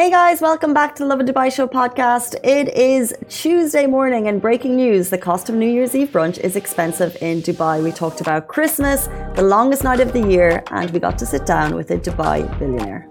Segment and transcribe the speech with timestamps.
[0.00, 2.34] Hey guys, welcome back to the Love in Dubai Show podcast.
[2.42, 6.56] It is Tuesday morning and breaking news the cost of New Year's Eve brunch is
[6.56, 7.84] expensive in Dubai.
[7.84, 11.44] We talked about Christmas, the longest night of the year, and we got to sit
[11.44, 13.06] down with a Dubai billionaire.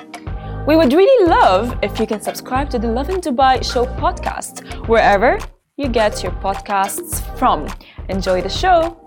[0.65, 4.87] We would really love if you can subscribe to the Love in Dubai Show podcast,
[4.87, 5.37] wherever
[5.77, 7.67] you get your podcasts from.
[8.09, 8.97] Enjoy the show.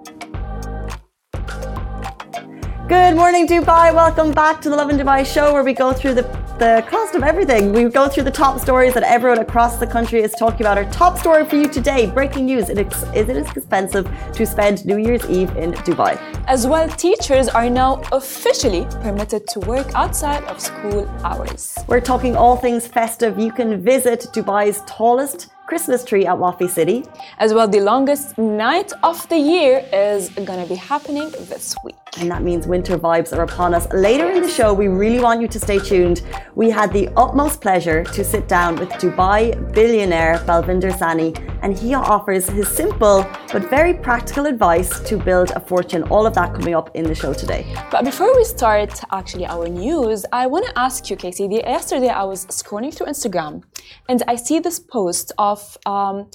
[2.89, 3.93] Good morning, Dubai.
[3.93, 6.25] Welcome back to the Love in Dubai show where we go through the,
[6.63, 7.73] the cost of everything.
[7.73, 10.79] We go through the top stories that everyone across the country is talking about.
[10.79, 14.07] Our top story for you today breaking news it is it is expensive
[14.37, 16.13] to spend New Year's Eve in Dubai.
[16.47, 21.77] As well, teachers are now officially permitted to work outside of school hours.
[21.89, 23.41] We're talking all things festive.
[23.41, 27.03] You can visit Dubai's tallest Christmas tree at Wafi City.
[27.39, 32.02] As well, the longest night of the year is going to be happening this week.
[32.19, 33.91] And that means winter vibes are upon us.
[33.93, 36.21] Later in the show, we really want you to stay tuned.
[36.55, 41.31] We had the utmost pleasure to sit down with Dubai billionaire Balvinder Sahni,
[41.63, 46.03] and he offers his simple but very practical advice to build a fortune.
[46.05, 47.65] All of that coming up in the show today.
[47.91, 51.47] But before we start actually our news, I want to ask you, Casey.
[51.47, 53.63] Yesterday, I was scrolling through Instagram
[54.09, 56.29] and I see this post of um,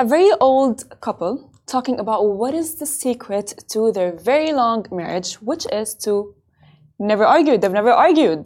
[0.00, 5.30] a very old couple talking about what is the secret to their very long marriage,
[5.48, 6.12] which is to
[6.98, 7.54] never argue.
[7.58, 8.44] They've never argued.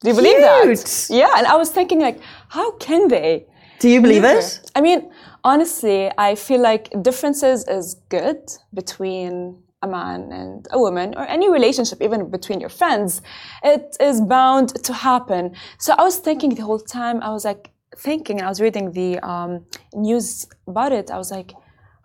[0.00, 0.78] Do you believe Cute.
[0.78, 1.06] that?
[1.20, 2.18] Yeah, and I was thinking like,
[2.56, 3.46] how can they?
[3.82, 4.38] Do you believe Never.
[4.38, 4.70] it?
[4.76, 5.00] I mean,
[5.42, 8.42] honestly, I feel like differences is good
[8.80, 9.32] between
[9.86, 13.22] a man and a woman or any relationship, even between your friends.
[13.64, 15.42] It is bound to happen.
[15.78, 19.18] So I was thinking the whole time, I was like thinking, I was reading the
[19.32, 19.66] um,
[20.08, 21.10] news about it.
[21.10, 21.50] I was like,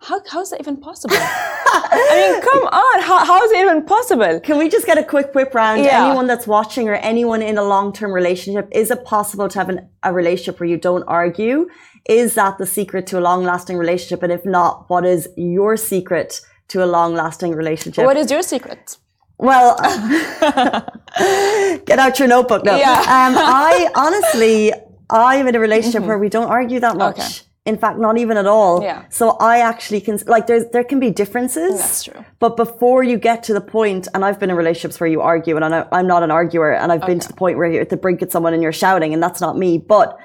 [0.00, 1.16] how, how is that even possible?
[1.18, 4.40] I mean, come on, how, how is it even possible?
[4.40, 5.82] Can we just get a quick whip round?
[5.82, 6.06] Yeah.
[6.06, 9.68] Anyone that's watching or anyone in a long term relationship, is it possible to have
[9.68, 11.68] an, a relationship where you don't argue?
[12.08, 14.22] Is that the secret to a long lasting relationship?
[14.22, 18.04] And if not, what is your secret to a long lasting relationship?
[18.04, 18.96] What is your secret?
[19.38, 19.76] Well,
[21.86, 22.76] get out your notebook now.
[22.76, 23.00] Yeah.
[23.00, 24.72] Um, I honestly,
[25.10, 27.16] I'm in a relationship where we don't argue that much.
[27.16, 27.26] Mm-hmm.
[27.26, 27.47] Okay.
[27.68, 28.82] In fact, not even at all.
[28.82, 29.04] Yeah.
[29.10, 31.78] So I actually can like there's there can be differences.
[31.78, 32.24] That's true.
[32.38, 35.54] But before you get to the point, and I've been in relationships where you argue,
[35.56, 35.64] and
[35.96, 38.22] I'm not an arguer, and I've been to the point where you're at the brink
[38.22, 39.76] of someone and you're shouting, and that's not me.
[39.76, 40.18] But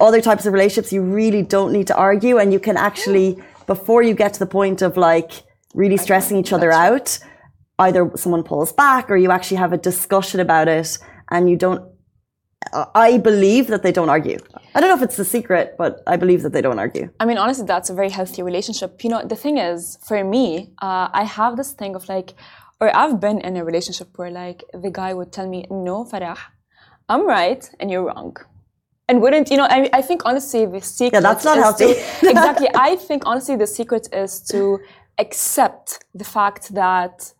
[0.00, 4.02] other types of relationships, you really don't need to argue, and you can actually before
[4.02, 5.30] you get to the point of like
[5.74, 7.18] really stressing each other out,
[7.78, 10.98] either someone pulls back or you actually have a discussion about it,
[11.30, 11.91] and you don't.
[12.94, 14.38] I believe that they don't argue.
[14.74, 17.10] I don't know if it's the secret, but I believe that they don't argue.
[17.20, 19.04] I mean, honestly, that's a very healthy relationship.
[19.04, 22.34] You know, the thing is, for me, uh, I have this thing of like,
[22.80, 26.38] or I've been in a relationship where like the guy would tell me, "No, Farah,
[27.08, 28.36] I'm right and you're wrong,"
[29.08, 29.66] and wouldn't you know?
[29.76, 31.18] I, I think honestly, the secret.
[31.18, 31.94] Yeah, that's not healthy.
[31.94, 32.68] to- exactly.
[32.74, 34.80] I think honestly, the secret is to
[35.18, 37.32] accept the fact that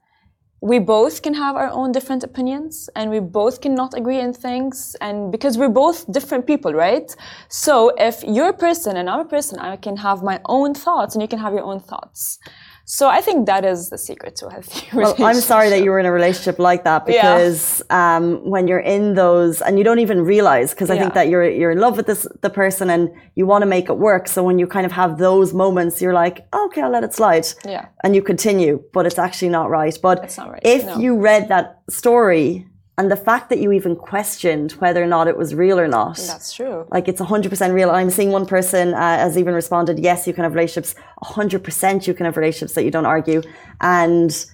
[0.62, 4.94] we both can have our own different opinions and we both cannot agree in things
[5.00, 7.14] and because we're both different people right?
[7.48, 11.14] So if you're a person and i'm a person i can have my own thoughts
[11.14, 12.38] and you can have your own thoughts
[12.84, 15.90] so i think that is the secret to a healthy Well, I'm sorry that you
[15.90, 17.22] were in a relationship like that Yeah.
[17.22, 21.28] because um, when you're in those and you don't even realize because I think that
[21.28, 24.28] you're you're in love with this the person and you want to make it work.
[24.28, 27.46] So when you kind of have those moments, you're like, okay, I'll let it slide.
[27.64, 27.86] Yeah.
[28.04, 29.96] And you continue, but it's actually not right.
[30.02, 30.98] But not right, if no.
[30.98, 32.66] you read that story
[32.98, 36.16] and the fact that you even questioned whether or not it was real or not,
[36.16, 37.90] that's true like it's 100% real.
[37.90, 40.94] I'm seeing one person uh, has even responded, yes, you can have relationships.
[41.24, 43.42] 100% you can have relationships that you don't argue.
[43.80, 44.44] And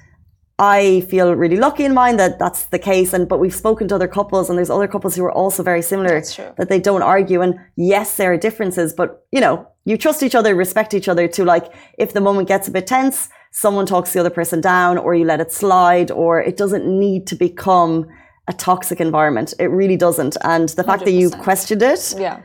[0.60, 3.12] I feel really lucky in mine that that's the case.
[3.12, 5.82] And but we've spoken to other couples, and there's other couples who are also very
[5.82, 6.20] similar
[6.56, 7.42] that they don't argue.
[7.42, 11.28] And yes, there are differences, but you know, you trust each other, respect each other.
[11.28, 14.98] To like, if the moment gets a bit tense, someone talks the other person down,
[14.98, 18.08] or you let it slide, or it doesn't need to become
[18.48, 19.54] a toxic environment.
[19.58, 20.36] It really doesn't.
[20.42, 22.40] And the fact that you questioned it yeah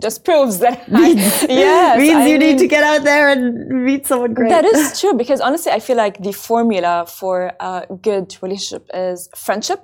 [0.00, 3.44] just proves that yes means I you need mean- to get out there and
[3.84, 4.48] meet someone great.
[4.50, 9.28] That is true because honestly, I feel like the formula for a good relationship is
[9.36, 9.80] friendship,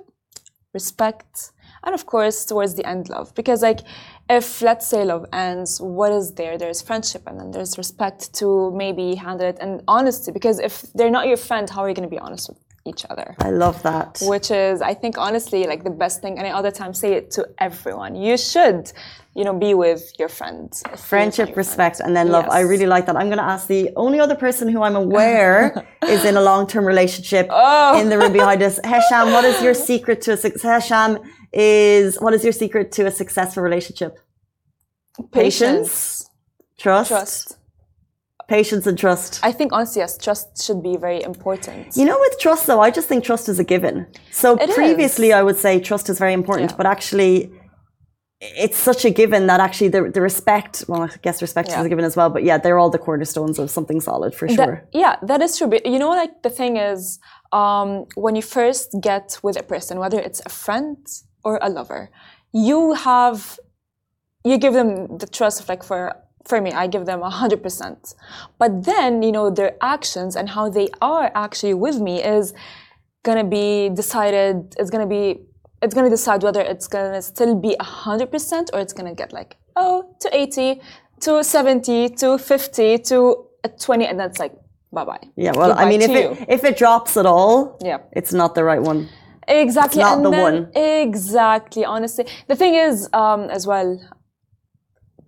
[0.73, 1.51] respect,
[1.83, 3.33] and of course, towards the end, love.
[3.35, 3.81] Because, like,
[4.29, 6.57] if let's say love ends, what is there?
[6.57, 10.31] There's friendship and then there's respect to maybe handle it and honesty.
[10.31, 12.57] Because if they're not your friend, how are you going to be honest with
[12.89, 13.35] each other?
[13.39, 14.11] I love that.
[14.33, 16.33] Which is, I think, honestly, like the best thing.
[16.37, 18.15] And I all the time say it to everyone.
[18.15, 18.91] You should,
[19.37, 20.65] you know, be with your friend.
[20.71, 22.07] if he's not Friendship, respect, friend.
[22.09, 22.45] and then love.
[22.49, 23.15] I really like that.
[23.15, 26.67] I'm going to ask the only other person who I'm aware is in a long
[26.67, 27.99] term relationship Oh.
[28.01, 28.79] in the room behind us.
[28.91, 30.89] Hesham, what is your secret to a success?
[30.89, 31.19] Hesham
[31.53, 34.17] is what is your secret to a successful relationship?
[35.31, 36.29] Patience.
[36.77, 37.09] Trust.
[37.09, 37.57] Trust.
[38.49, 39.39] Patience and trust.
[39.43, 41.95] I think honestly, yes, trust should be very important.
[41.95, 44.07] You know, with trust though, I just think trust is a given.
[44.31, 45.35] So It previously, is.
[45.39, 46.77] I would say trust is very important, Yeah.
[46.77, 47.51] but actually,
[48.41, 51.79] it's such a given that actually the, the respect, well, I guess respect Yeah.
[51.81, 54.47] is a given as well, but yeah, they're all the cornerstones of something solid for
[54.47, 54.57] sure.
[54.57, 55.67] That- yeah, that is true.
[55.67, 57.19] But you know, like the thing is,
[57.51, 60.97] um, when you first get with a person, whether it's a friend
[61.43, 62.09] or a lover,
[62.51, 63.59] you have,
[64.43, 66.15] you give them the trust of like for
[66.49, 68.01] for me, I give them a hundred percent.
[68.61, 72.53] But then you know their actions and how they are actually with me is
[73.23, 74.55] gonna be decided.
[74.79, 75.23] It's gonna be.
[75.81, 79.31] It's gonna decide whether it's gonna still be a hundred percent or it's gonna get
[79.39, 80.81] like oh to eighty,
[81.21, 83.15] to seventy, to fifty, to
[83.85, 84.53] twenty, and that's like
[84.91, 85.23] bye bye.
[85.37, 87.99] yeah, well, I mean, if it, if it drops at all, Yeah.
[88.19, 89.07] it's not the right one.
[89.47, 90.01] Exactly.
[90.01, 90.71] not and the then- one.
[90.75, 91.83] Exactly.
[91.85, 93.89] Honestly, the thing is, um, as well,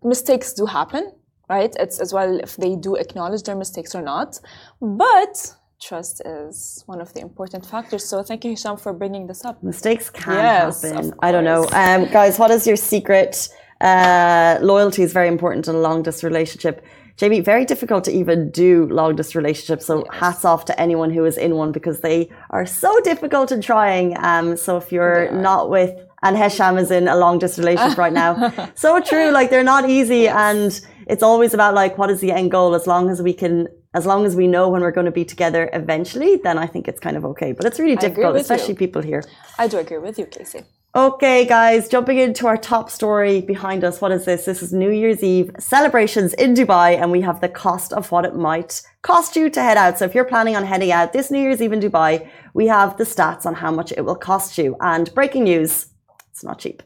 [0.03, 1.11] mistakes do happen,
[1.49, 1.73] right?
[1.79, 4.39] It's as well if they do acknowledge their mistakes or not.
[4.81, 8.03] But trust is one of the important factors.
[8.05, 9.61] So thank you, Hisham, for bringing this up.
[9.63, 11.13] Mistakes can Yes, happen.
[11.21, 11.67] I don't know.
[11.73, 13.49] Um, guys, what is your secret?
[13.81, 16.85] Uh, loyalty is very important in a long distance relationship.
[17.17, 19.85] Jamie, very difficult to even do long distance relationships.
[19.85, 23.61] So hats off to anyone who is in one because they are so difficult in
[23.61, 24.15] trying.
[24.19, 25.91] Um, so if you're not with,
[26.23, 28.31] and Hesham is in a long distance relationship right now.
[28.75, 29.31] So true.
[29.31, 30.27] Like they're not easy.
[30.27, 32.75] And it's always about like, what is the end goal?
[32.75, 35.25] As long as we can, as long as we know when we're going to be
[35.25, 37.51] together eventually, then I think it's kind of okay.
[37.51, 38.55] But it's really difficult, with you.
[38.55, 39.23] especially people here.
[39.57, 40.61] I do agree with you, Casey.
[40.93, 44.01] Okay, guys, jumping into our top story behind us.
[44.01, 44.43] What is this?
[44.43, 48.25] This is New Year's Eve celebrations in Dubai, and we have the cost of what
[48.25, 49.97] it might cost you to head out.
[49.99, 52.97] So, if you're planning on heading out this New Year's Eve in Dubai, we have
[52.97, 54.75] the stats on how much it will cost you.
[54.81, 55.90] And breaking news.
[56.31, 56.81] It's not cheap.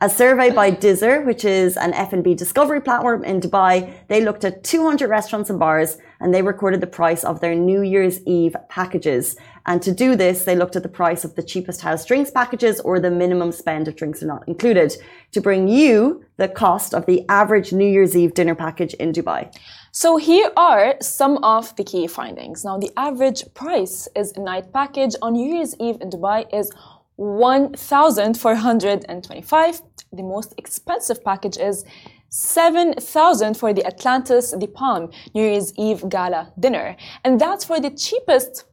[0.00, 4.62] A survey by Dizzer, which is an F&B discovery platform in Dubai, they looked at
[4.62, 9.36] 200 restaurants and bars and they recorded the price of their New Year's Eve packages.
[9.66, 12.78] And to do this, they looked at the price of the cheapest house drinks packages
[12.80, 14.94] or the minimum spend if drinks are not included
[15.32, 19.52] to bring you the cost of the average New Year's Eve dinner package in Dubai.
[19.90, 22.64] So here are some of the key findings.
[22.64, 26.72] Now, the average price is a night package on New Year's Eve in Dubai is
[27.16, 29.82] 1,425.
[30.12, 31.84] The most expensive package is
[32.28, 36.96] 7,000 for the Atlantis The Palm New Year's Eve gala dinner.
[37.24, 38.64] And that's for the cheapest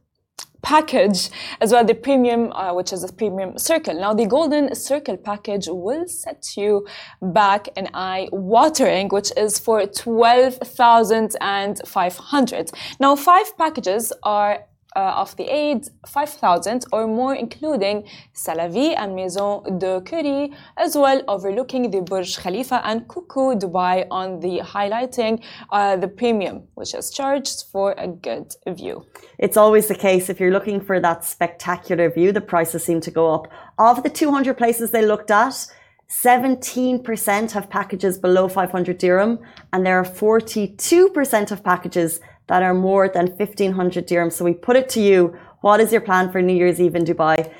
[0.62, 1.28] package
[1.60, 5.66] as well the premium uh, which is a premium circle now the golden circle package
[5.68, 6.86] will set you
[7.20, 14.60] back an eye watering which is for 12,500 now five packages are
[14.96, 18.04] uh, of the aid 5,000 or more, including
[18.34, 24.40] Salavi and Maison de Curie, as well overlooking the Burj Khalifa and Kuku Dubai on
[24.40, 29.06] the highlighting uh, the premium, which is charged for a good view.
[29.38, 33.10] It's always the case if you're looking for that spectacular view, the prices seem to
[33.10, 33.48] go up.
[33.78, 35.66] Of the 200 places they looked at,
[36.12, 39.38] 17% have packages below 500 dirham,
[39.72, 44.32] and there are 42% of packages that are more than 1500 dirhams.
[44.32, 47.04] So we put it to you, what is your plan for New Year's Eve in
[47.04, 47.52] Dubai?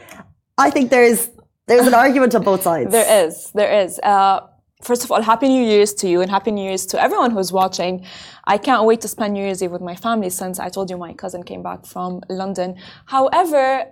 [0.58, 1.30] I think there's
[1.68, 2.90] there's an argument on both sides.
[2.90, 3.98] There is, there is.
[4.00, 4.40] Uh,
[4.82, 7.52] first of all, Happy New Year's to you and Happy New Year's to everyone who's
[7.52, 8.04] watching.
[8.44, 10.96] I can't wait to spend New Year's Eve with my family since I told you
[10.96, 12.76] my cousin came back from London.
[13.06, 13.86] However,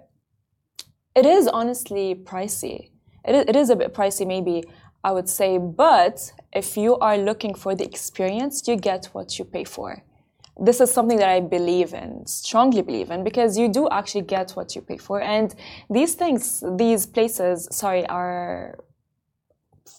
[1.14, 2.90] it is honestly pricey.
[3.24, 4.64] It is, it is a bit pricey, maybe
[5.04, 9.44] I would say, but if you are looking for the experience, you get what you
[9.44, 10.02] pay for.
[10.60, 14.50] This is something that I believe in, strongly believe in, because you do actually get
[14.52, 15.20] what you pay for.
[15.22, 15.54] And
[15.88, 18.78] these things, these places, sorry, are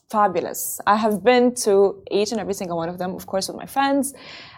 [0.10, 0.80] fabulous.
[0.86, 3.66] I have been to each and every single one of them, of course, with my
[3.66, 4.14] friends.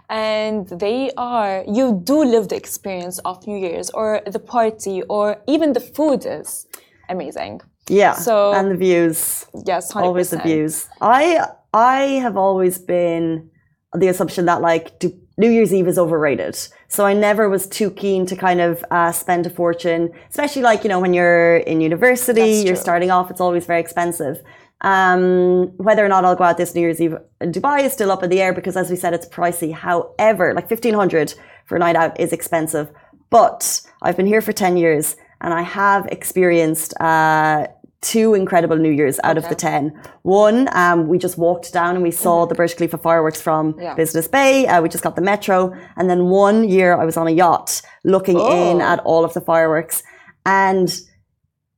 [0.10, 5.38] And they are, you do live the experience of New Year's or the party or
[5.48, 6.68] even the food is
[7.10, 7.62] amazing.
[7.90, 8.14] Yeah.
[8.16, 9.46] So- and the views.
[9.66, 10.04] Yes, 100%.
[10.04, 10.88] Always the views.
[11.02, 13.50] I I have always been
[13.96, 16.56] the assumption that like do, New Year's Eve is overrated.
[16.88, 20.84] So I never was too keen to kind of uh, spend a fortune, especially like
[20.84, 22.82] you know when you're in university, That's you're true.
[22.82, 23.32] starting off.
[23.32, 24.42] It's always very expensive.
[24.82, 28.12] Um, whether or not I'll go out this New Year's Eve in Dubai is still
[28.12, 29.74] up in the air because, as we said, it's pricey.
[29.74, 31.34] However, like fifteen hundred
[31.66, 32.92] for a night out is expensive.
[33.30, 37.68] But I've been here for ten years, and I have experienced uh,
[38.04, 39.82] two incredible New Years out of the ten.
[40.22, 43.82] One, um, we just walked down and we saw the Burj Khalifa fireworks from Mm-hmm.
[43.88, 43.96] Yeah.
[44.04, 44.54] Business Bay.
[44.68, 45.58] Uh, we just got the metro,
[45.98, 47.82] and then one year I was on a yacht
[48.16, 48.92] looking in Oh.
[48.92, 50.04] at all of the fireworks,
[50.46, 50.90] and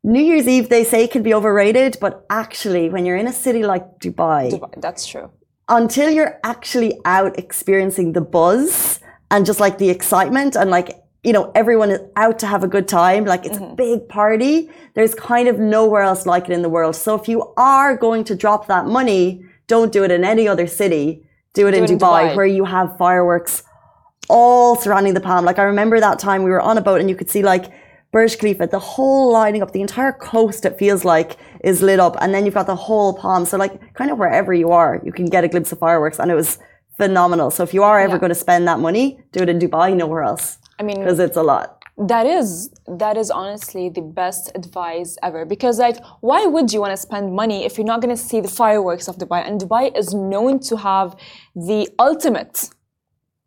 [0.03, 3.63] New Year's Eve, they say, can be overrated, but actually, when you're in a city
[3.73, 5.27] like Dubai, Dubai, that's true.
[5.67, 8.99] until you're actually out experiencing the buzz
[9.31, 10.89] and just like the excitement and like,
[11.25, 13.75] you know, everyone is out to have a good time, like it's a mm-hmm.
[13.75, 16.95] big party, there's kind of nowhere else like it in the world.
[16.95, 20.67] So if you are going to drop that money, don't do it in any other
[20.67, 21.23] city.
[21.53, 22.35] Do it in it in Dubai, Dubai.
[22.35, 23.63] where you have fireworks
[24.29, 25.45] all surrounding the palm.
[25.45, 27.65] Like I remember that time we were on a boat and you could see like
[28.11, 32.15] Burj Khalifa, the whole lining up, the entire coast, it feels like, is lit up.
[32.21, 33.45] And then you've got the whole palm.
[33.45, 36.17] So, like, kind of wherever you are, you can get a glimpse of fireworks.
[36.17, 36.57] And it was
[36.95, 37.51] phenomenal.
[37.51, 38.19] So, if you are ever Yeah.
[38.19, 40.59] going to spend that money, do it in Dubai, nowhere else.
[40.79, 41.83] I mean, Because it's a lot.
[41.97, 45.45] That is that is honestly the best advice ever.
[45.45, 48.41] Because like why would you want to spend money if you're not going to see
[48.41, 49.47] the fireworks of Dubai?
[49.47, 51.15] And Dubai is known to have
[51.55, 52.69] the ultimate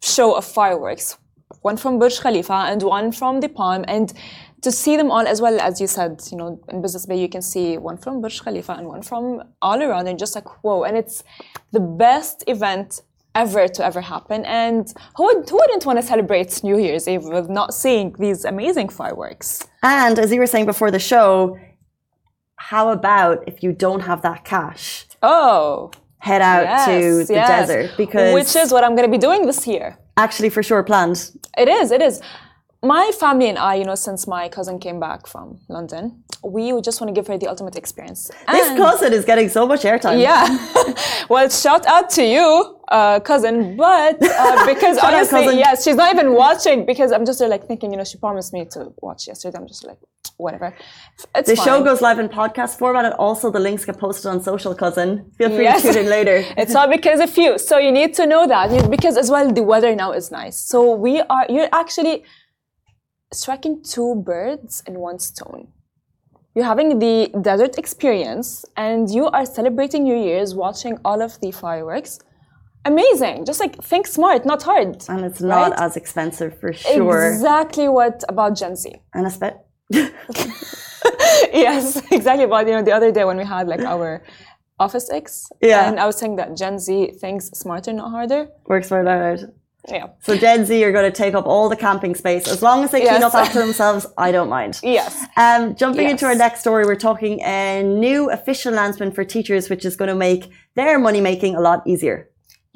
[0.03, 1.19] show of fireworks.
[1.61, 3.85] One from Burj Khalifa and one from the Palm.
[3.87, 4.15] And
[4.63, 7.29] to see them all as well as you said you know in Business Bay you
[7.29, 10.85] can see one from Burj Khalifa and one from all around and just like whoa.
[10.85, 11.23] And it's
[11.73, 13.03] the best event
[13.42, 14.45] ever to ever happen.
[14.62, 14.83] And
[15.16, 18.88] who, would, who wouldn't want to celebrate New Year's Eve with not seeing these amazing
[18.99, 19.49] fireworks?
[19.83, 21.59] And as you were saying before the show,
[22.71, 25.07] how about if you don't have that cash?
[25.23, 25.90] Oh,
[26.21, 27.49] Head out yes, to the yes.
[27.68, 29.97] desert because which is what I'm going to be doing this year.
[30.16, 31.30] actually for sure planned.
[31.57, 31.92] It is.
[31.92, 32.21] It is.
[32.83, 36.85] My family and I, you know, since my cousin came back from London, we would
[36.85, 38.31] just want to give her the ultimate experience.
[38.49, 40.21] This cousin is getting so much airtime.
[40.21, 40.47] Yeah.
[41.29, 43.77] well, shout out to you, uh, cousin.
[43.77, 47.67] But uh, because Shout out, honestly, yes, she's not even watching because I'm just like
[47.67, 49.59] thinking, you know, she promised me to watch yesterday.
[49.59, 49.99] I'm just like,
[50.37, 50.73] whatever.
[51.35, 51.65] It's The fine.
[51.67, 55.33] show goes live in podcast format and also the links get posted on social, cousin.
[55.37, 55.83] Feel free Yes.
[55.83, 56.45] to tune in later.
[56.57, 57.59] It's all because of you.
[57.59, 60.57] So you need to know that because as well the weather now is nice.
[60.57, 62.23] So we are you're actually
[63.33, 65.69] striking two birds in one stone.
[66.55, 71.53] You're having the desert experience and you are celebrating New Year's watching all of the
[71.53, 72.19] fireworks.
[72.85, 73.45] Amazing.
[73.45, 75.05] Just like think smart, not hard.
[75.09, 75.81] And it's not Right?
[75.81, 77.29] as expensive for sure.
[77.31, 78.93] Exactly what about Gen Z.
[79.15, 79.57] And I spent
[81.53, 82.47] yes, exactly.
[82.47, 84.23] But you know, the other day when we had like our
[84.81, 85.89] Office X, Yeah.
[85.89, 88.49] and I was saying that Gen Z thinks smarter, not harder.
[88.67, 89.39] works out.
[89.90, 90.09] Yeah.
[90.21, 92.47] So Gen Z are going to take up all the camping space.
[92.49, 94.80] As long as they clean up after themselves, I don't mind.
[94.99, 95.26] Yes.
[95.37, 99.85] Um, jumping into our next story, we're talking a new official announcement for teachers, which
[99.85, 102.28] is going to make their money making a lot easier.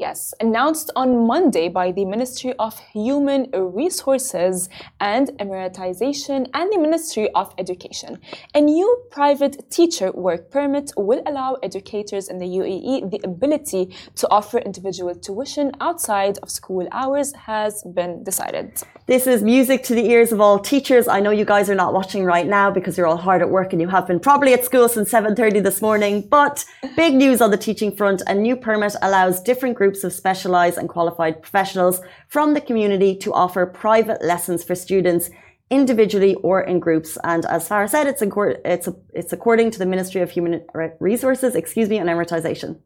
[0.03, 4.69] Yes, announced on Monday by the Ministry of Human Resources
[4.99, 8.19] and Emiratisation and the Ministry of Education.
[8.53, 14.29] A new private teacher work permit will allow educators in the UAE the ability to
[14.29, 18.83] offer individual tuition outside of school hours has been decided.
[19.07, 21.07] This is music to the ears of all teachers.
[21.07, 23.73] I know you guys are not watching right now because you're all hard at work
[23.73, 26.27] and you have been probably at school since 7:30 this morning.
[26.29, 26.65] But
[26.97, 30.89] big news on the teaching front: a new permit allows different groups of specialized and
[30.89, 35.31] qualified professionals from the community to offer private lessons for students
[35.71, 37.19] individually or in groups.
[37.25, 40.65] And as Farah said, it's, it's, it's according to the Ministry of Human
[41.01, 42.79] Resources, excuse me, and Emiratisation.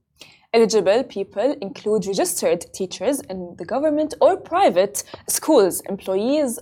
[0.53, 6.59] Eligible people include registered teachers in the government or private schools, employees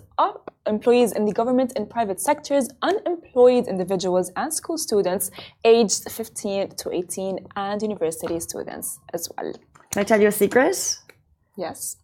[0.66, 5.30] employees in the government and private sectors, unemployed individuals and school students
[5.64, 9.52] aged 15 to 18 and university students as well.
[9.94, 10.98] Can I tell you a secret?
[11.56, 11.94] Yes.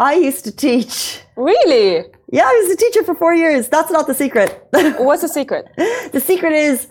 [0.00, 1.20] I used to teach.
[1.36, 2.04] Really?
[2.32, 3.68] Yeah, I was a teacher for four years.
[3.68, 4.66] That's not the secret.
[4.98, 5.66] What's the secret?
[5.76, 6.88] the secret is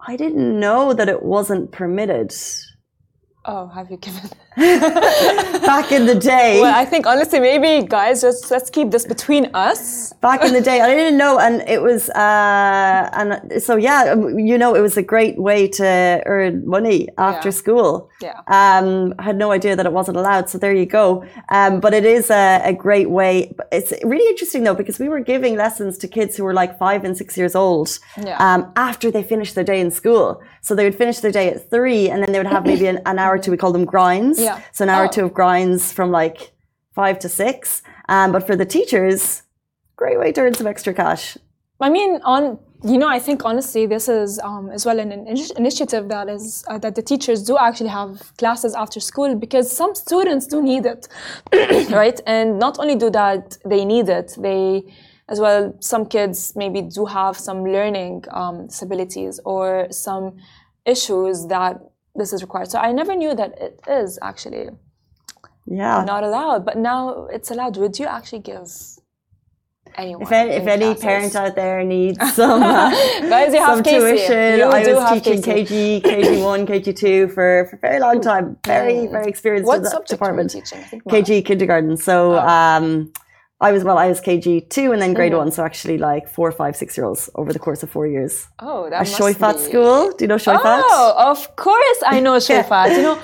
[0.00, 2.34] I didn't know that it wasn't permitted.
[3.44, 4.30] Oh, have you given?
[5.72, 6.60] Back in the day.
[6.60, 10.12] Well, I think honestly, maybe guys, just let's keep this between us.
[10.20, 13.30] back in the day i didn't know and it was uh and
[13.62, 14.14] so yeah
[14.50, 15.88] you know it was a great way to
[16.34, 17.60] earn money after Yeah.
[17.62, 17.90] school
[18.26, 18.38] Yeah.
[18.60, 21.06] um i had no idea that it wasn't allowed so there you go
[21.58, 23.32] um but it is a, a great way
[23.78, 27.00] it's really interesting though because we were giving lessons to kids who were like five
[27.06, 27.88] and six years old
[28.28, 28.38] Yeah.
[28.46, 30.26] um after they finished their day in school
[30.66, 32.98] so they would finish their day at three and then they would have maybe an,
[33.10, 34.60] an hour or two we call them grinds Yeah.
[34.72, 35.10] so an hour or Oh.
[35.16, 36.38] two of grinds from like
[36.94, 39.42] five to six um but for the teachers
[39.96, 41.38] great way to earn some extra cash.
[41.80, 42.58] I mean, on
[42.92, 46.64] you know, I think honestly, this is um, as well an, an initiative that is
[46.68, 50.84] uh, that the teachers do actually have classes after school because some students do need
[50.84, 51.08] it,
[52.00, 52.20] right?
[52.26, 54.82] And not only do that they need it, they
[55.32, 60.36] as well some kids maybe do have some learning um, disabilities or some
[60.84, 61.74] issues that
[62.14, 62.70] this is required.
[62.70, 64.70] So I never knew that it is actually
[65.66, 66.04] Yeah.
[66.04, 67.76] not allowed, but now it's allowed.
[67.76, 68.68] Would you actually give?
[69.96, 70.22] anyone.
[70.22, 72.90] If any, if any parent out there needs some, uh,
[73.28, 75.40] Guys, some tuition, You I was teaching.
[75.42, 78.56] KG, KG1, KG2 for, for a very long time.
[78.66, 80.50] Very, very experienced What in that were you department.
[80.50, 80.80] teaching?
[81.08, 81.96] KG kindergarten.
[81.96, 83.12] So um,
[83.60, 85.38] I was well, I was KG two and then grade Mm-hmm.
[85.38, 85.50] one.
[85.52, 88.46] So actually, like four, five, six year olds over the course of four years.
[88.58, 89.60] Oh, that A must Choueifat be...
[89.62, 90.12] school.
[90.12, 90.82] Do you know Choueifat?
[90.84, 92.90] Oh, of course I know Choueifat.
[92.96, 93.18] you know,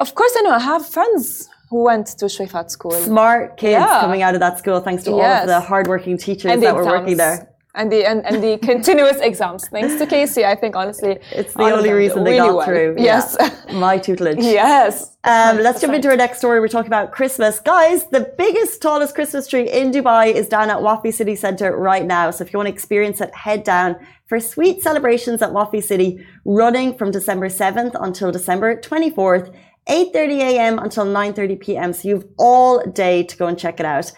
[0.00, 0.50] of course I know.
[0.52, 2.92] I have friends who went to Choueifat school.
[2.92, 4.00] Smart kids Yeah.
[4.00, 6.84] coming out of that school, thanks to all of the hardworking teachers and that were
[6.84, 7.49] working there.
[7.74, 9.68] And the and, and the continuous exams.
[9.68, 12.66] Thanks to Casey, I think honestly, It's the only reason they really got well.
[12.66, 12.96] through.
[12.98, 13.36] Yes.
[13.38, 13.54] Yeah.
[13.86, 14.38] My tutelage.
[14.40, 15.16] yes.
[15.22, 16.58] Um, let's jump into our next story.
[16.58, 17.60] We're talking about Christmas.
[17.60, 22.04] Guys, the biggest, tallest Christmas tree in Dubai is down at Wafi City Centre right
[22.04, 22.30] now.
[22.32, 23.96] So if you want to experience it, head down
[24.26, 29.54] for sweet celebrations at Wafi City running from December 7th until December 24th,
[29.88, 30.78] 8.30 a.m.
[30.78, 31.92] until 9.30 p.m.
[31.92, 34.10] So you've all day to go and check it out.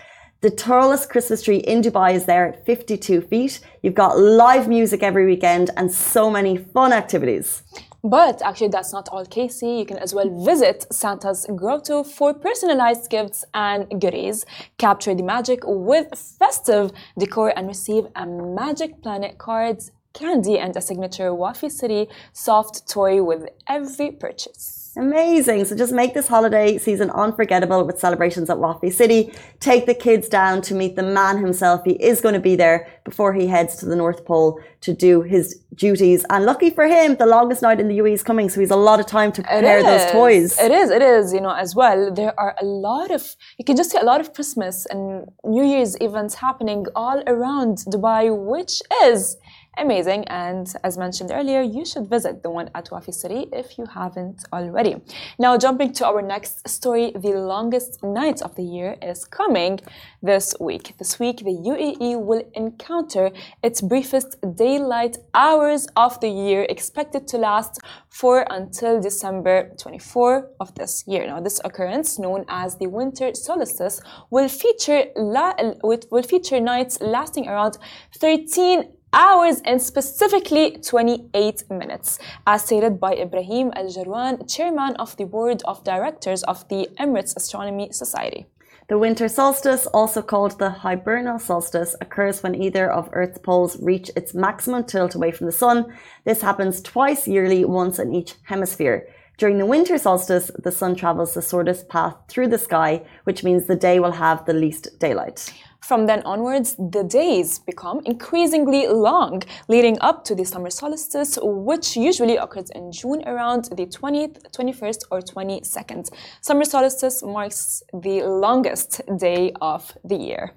[0.43, 3.61] The tallest Christmas tree in Dubai is there at 52 feet.
[3.81, 7.63] You've got live music every weekend and so many fun activities.
[8.03, 9.69] But actually, that's not all, Casey.
[9.69, 14.45] You can as well visit Santa's grotto for personalized gifts and goodies,
[14.79, 16.09] capture the magic with
[16.41, 22.89] festive decor, and receive a Magic Planet cards, candy, and a signature Wafi City soft
[22.89, 24.82] toy with every purchase.
[24.97, 25.65] Amazing.
[25.65, 29.33] So just make this holiday season unforgettable with celebrations at Wafi City.
[29.59, 31.83] Take the kids down to meet the man himself.
[31.85, 35.23] He is going to be there before he heads to the North Pole to do
[35.23, 36.27] his duties.
[36.29, 38.51] And lucky for him, the longest night in the UAE is coming.
[38.51, 40.61] So he's a lot of time to prepare those toys.
[40.61, 42.13] It is, it is, you know, as well.
[42.13, 45.65] There are a lot of, you can just see a lot of Christmas and New
[45.65, 49.39] Year's events happening all around Dubai, which is
[49.79, 50.25] amazing.
[50.29, 54.45] And as mentioned earlier, you should visit the one at Wafi City if you haven't
[54.53, 54.97] already.
[55.39, 59.81] Now, jumping to our next story, the longest night of the year is coming
[60.23, 60.95] this week.
[60.99, 63.31] This week, the UAE will encounter
[63.63, 70.75] its briefest daylight hours of the year, expected to last for until December 24 of
[70.75, 71.27] this year.
[71.27, 77.79] Now, this occurrence, known as the winter solstice, will feature will feature nights lasting around
[78.19, 85.27] 13 hours and specifically 28 minutes, as stated by Ibrahim Al Jarwan, chairman of the
[85.27, 88.47] board of directors of the Emirates Astronomy Society.
[88.89, 94.11] The winter solstice, also called the hibernal solstice, occurs when either of Earth's poles reach
[94.17, 95.95] its maximum tilt away from the sun.
[96.25, 99.07] This happens twice yearly, once in each hemisphere.
[99.39, 103.67] During the winter solstice, the sun travels the shortest path through the sky, which means
[103.67, 105.53] the day will have the least daylight.
[105.83, 111.97] From then onwards, the days become increasingly long, leading up to the summer solstice, which
[111.97, 116.09] usually occurs in June around the 20th, 21st, or 22nd.
[116.41, 120.55] Summer solstice marks the longest day of the year.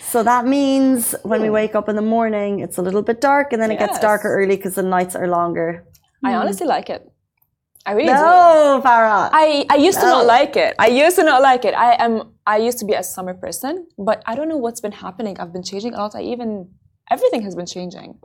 [0.00, 3.52] So that means when we wake up in the morning, it's a little bit dark,
[3.52, 5.84] and then it gets darker early because the nights are longer.
[6.24, 7.02] I honestly like it.
[7.88, 8.12] I really do.
[8.12, 9.30] No, Farah.
[9.32, 10.74] I, I used to not like it.
[10.78, 11.74] I used to not like it.
[11.74, 14.92] I am I used to be a summer person, but I don't know what's been
[15.06, 15.40] happening.
[15.40, 16.14] I've been changing a lot.
[16.14, 16.68] I even
[17.10, 18.18] everything has been changing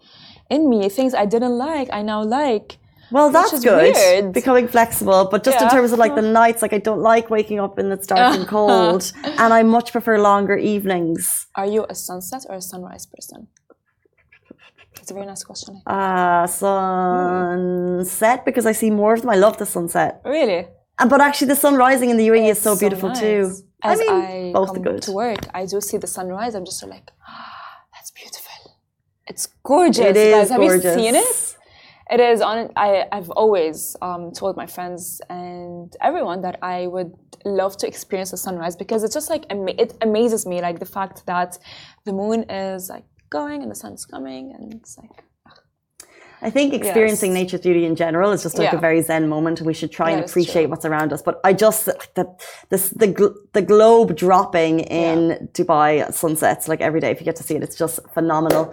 [0.50, 0.90] in me.
[0.90, 2.78] Things I didn't like, I now like.
[3.10, 3.96] Well, that's good.
[3.96, 4.34] weird.
[4.34, 7.60] Becoming flexible, but just in terms of like the nights, like I don't like waking
[7.62, 11.48] up and it's dark and cold, and I much prefer longer evenings.
[11.56, 13.48] Are you a sunset or a sunrise person?
[15.04, 15.82] It's a very nice question.
[15.86, 19.32] Uh, sunset because I see more of them.
[19.32, 20.66] I love the sunset, Really?
[20.98, 23.20] Uh, but actually, the sun rising in the UAE is so It's beautiful nice.
[23.20, 23.42] too.
[23.84, 25.02] As I mean, I both come good.
[25.02, 26.56] to work, I do see the sunrise.
[26.56, 28.78] I'm just like, ah, that's beautiful.
[29.28, 30.06] It's gorgeous.
[30.06, 30.50] It is guys.
[30.52, 30.96] Have gorgeous.
[30.96, 31.58] you seen it?
[32.10, 32.58] It is on.
[32.78, 37.12] I I've always um, told my friends and everyone that I would
[37.44, 39.44] love to experience the sunrise because it's just like
[39.84, 41.52] it amazes me, like the fact that
[42.06, 43.04] the moon is like
[43.40, 45.16] going and the sun's coming, and it's like
[46.48, 47.40] I think experiencing Yes.
[47.42, 48.80] nature's beauty in general is just like Yeah.
[48.82, 51.22] a very zen moment, and we should try and appreciate what's around us.
[51.28, 51.82] But I just
[52.18, 52.26] the
[52.72, 55.20] the the, gl- the globe dropping in
[55.58, 57.12] Dubai at sunsets like every day.
[57.14, 58.64] If you get to see it, it's just phenomenal.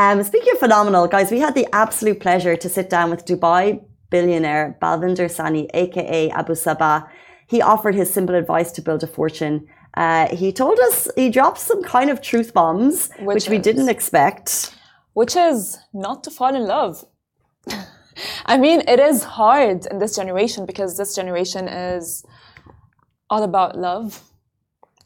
[0.00, 3.64] Um, speaking of phenomenal, guys, we had the absolute pleasure to sit down with Dubai
[4.14, 6.96] billionaire Balvinder Sahni, aka Abu Sabah.
[7.52, 9.56] He offered his simple advice to build a fortune.
[9.96, 13.62] Uh, he told us he dropped some kind of truth bombs, which, Which we is?
[13.62, 14.74] didn't expect.
[15.14, 17.04] which is not to fall in love.
[18.46, 22.24] I mean, it is hard in this generation because this generation is
[23.30, 24.22] all about love.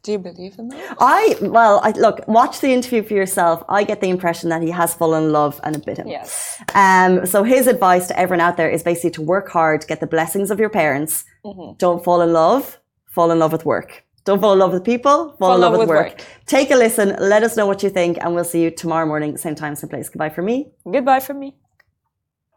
[0.03, 0.95] Do you believe in that?
[1.01, 3.61] I well, I look, watch the interview for yourself.
[3.67, 6.07] I get the impression that he has fallen in love and a bit him.
[6.07, 6.61] Yes.
[6.75, 10.07] Um, so his advice to everyone out there is basically to work hard, get the
[10.07, 11.25] blessings of your parents.
[11.43, 11.75] Mm-hmm.
[11.77, 12.79] Don't fall in love.
[13.07, 14.05] Fall in love with work.
[14.27, 16.21] Don't fall in love with people, fall, in love, with, work.
[16.45, 19.37] Take a listen, let us know what you think, and we'll see you tomorrow morning,
[19.37, 20.09] same time, same place.
[20.09, 20.69] Goodbye from me.
[20.83, 21.55] Goodbye from me.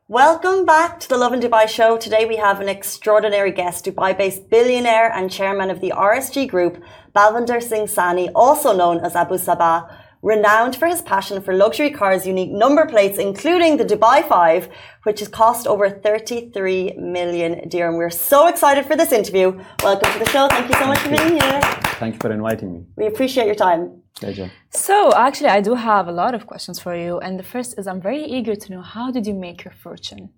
[0.09, 1.96] Welcome back to the Love in Dubai show.
[1.96, 6.83] Today we have an extraordinary guest, Dubai based billionaire and chairman of the RSG Group,
[7.14, 9.88] Balvinder Singh Sahni, also known as Abu Sabah
[10.22, 14.68] renowned for his passion for luxury cars' unique number plates, including the Dubai 5,
[15.04, 17.96] which has cost over 33 million dirham.
[17.96, 19.59] We're so excited for this interview.
[19.83, 20.48] Welcome to the show.
[20.48, 21.61] Thank you so much for being here.
[22.02, 22.85] Thank you for inviting me.
[22.96, 24.02] We appreciate your time.
[24.14, 24.50] Pleasure.
[24.70, 27.18] So, actually, I do have a lot of questions for you.
[27.20, 30.30] And the first is I'm very eager to know how did you make your fortune?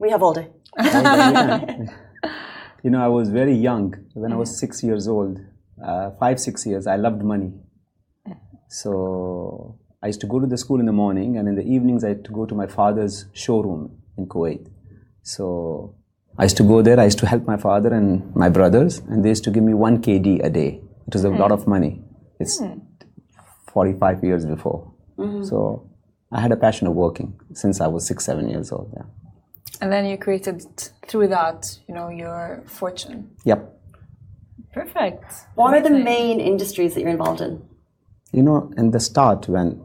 [0.00, 0.48] We have all day.
[2.82, 5.38] you know, I was very young when I was six years old,
[5.84, 6.88] uh, five, six years.
[6.88, 7.52] I loved money.
[8.72, 12.04] So I used to go to the school in the morning, and in the evenings
[12.04, 14.66] I had to go to my father's showroom in Kuwait.
[15.22, 15.94] So
[16.38, 16.98] I used to go there.
[16.98, 19.74] I used to help my father and my brothers, and they used to give me
[19.74, 20.80] one KD a day.
[21.06, 21.38] It was a mm.
[21.38, 22.02] lot of money.
[22.40, 22.80] It's mm.
[23.74, 24.90] 45 years before.
[25.18, 25.44] Mm-hmm.
[25.44, 25.90] So
[26.32, 28.90] I had a passion of working since I was six, seven years old.
[28.96, 29.04] Yeah.
[29.82, 30.64] And then you created
[31.08, 33.32] through that, you know, your fortune.
[33.44, 33.60] Yep.
[34.72, 35.26] Perfect.
[35.56, 37.62] What are the main industries that you're involved in?
[38.32, 39.84] You know, in the start, when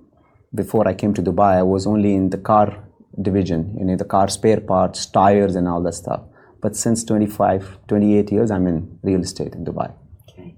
[0.55, 2.83] before I came to Dubai, I was only in the car
[3.21, 6.21] division, you know, the car spare parts, tires, and all that stuff.
[6.62, 9.93] But since 25, 28 years, I'm in real estate in Dubai.
[10.29, 10.55] Okay.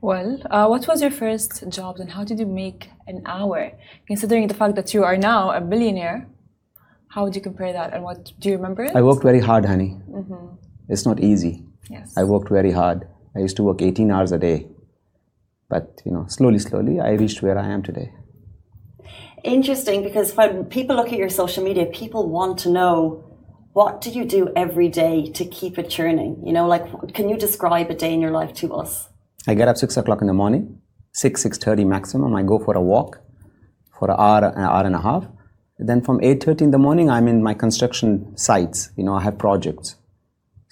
[0.00, 3.72] Well, uh, what was your first job and how did you make an hour?
[4.06, 6.28] Considering the fact that you are now a billionaire,
[7.08, 8.94] how would you compare that and what do you remember it?
[8.94, 9.96] I worked very hard, honey.
[10.10, 10.46] Mm-hmm.
[10.88, 11.64] It's not easy.
[11.88, 12.14] Yes.
[12.16, 13.08] I worked very hard.
[13.34, 14.66] I used to work 18 hours a day.
[15.72, 18.08] But you know, slowly, slowly, I reached where I am today.
[19.42, 23.24] Interesting, because when people look at your social media, people want to know
[23.72, 26.32] what do you do every day to keep it churning.
[26.46, 29.08] You know, like can you describe a day in your life to us?
[29.48, 30.62] I get up six o'clock in the morning,
[31.12, 32.36] six six thirty maximum.
[32.40, 33.10] I go for a walk
[33.98, 35.24] for an hour, an hour and a half.
[35.78, 38.90] Then from eight thirty in the morning, I'm in my construction sites.
[38.98, 39.96] You know, I have projects.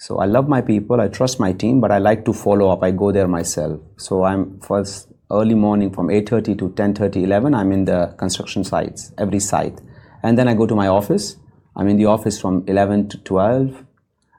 [0.01, 2.81] So I love my people, I trust my team, but I like to follow up.
[2.81, 3.79] I go there myself.
[3.97, 7.53] So I'm first early morning from 8:30 to 10:30, 11.
[7.53, 9.83] I'm in the construction sites, every site,
[10.23, 11.27] and then I go to my office.
[11.75, 13.85] I'm in the office from 11 to 12.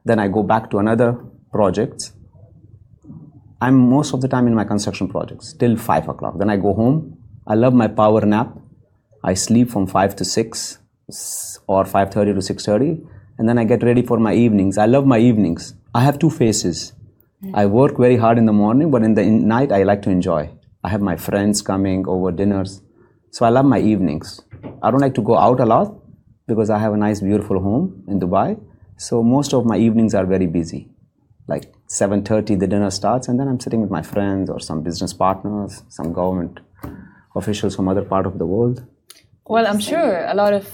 [0.05, 1.11] Then I go back to another
[1.53, 2.11] project.
[3.61, 6.39] I'm most of the time in my construction projects till five o'clock.
[6.45, 7.01] Then I go home.
[7.47, 8.53] I love my power nap.
[9.33, 10.79] I sleep from five to six
[11.69, 14.79] or 5:30 to 6:30 and then I get ready for my evenings.
[14.79, 15.75] I love my evenings.
[15.93, 16.93] I have two faces.
[17.45, 17.51] Mm.
[17.61, 20.11] I work very hard in the morning, but in the in night I like to
[20.11, 20.43] enjoy.
[20.85, 22.83] I have my friends coming over dinners.
[23.33, 24.29] So I love my evenings.
[24.81, 25.91] I don't like to go out a lot
[26.47, 28.47] because I have a nice beautiful home in Dubai.
[29.09, 30.81] So most of my evenings are very busy.
[31.49, 31.67] Like
[31.99, 35.83] 7:30 the dinner starts and then I'm sitting with my friends or some business partners,
[35.99, 36.63] some government
[37.43, 38.87] officials from other part of the world.
[39.57, 40.73] Well, I'm sure a lot of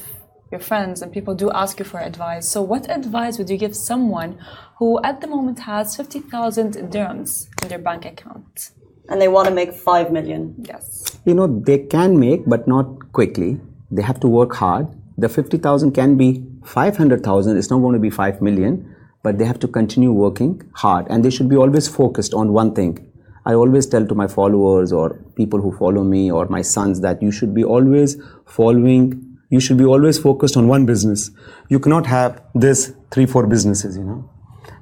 [0.50, 2.48] your friends and people do ask you for advice.
[2.48, 4.38] So, what advice would you give someone
[4.78, 8.70] who at the moment has 50,000 dirhams in their bank account?
[9.08, 10.54] And they want to make 5 million.
[10.58, 11.18] Yes.
[11.24, 13.60] You know, they can make, but not quickly.
[13.90, 14.86] They have to work hard.
[15.16, 19.58] The 50,000 can be 500,000, it's not going to be 5 million, but they have
[19.60, 23.10] to continue working hard and they should be always focused on one thing.
[23.46, 27.22] I always tell to my followers or people who follow me or my sons that
[27.22, 31.30] you should be always following you should be always focused on one business.
[31.68, 34.30] You cannot have this three, four businesses, you know.